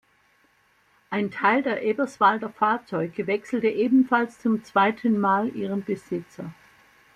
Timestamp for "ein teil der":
1.11-1.83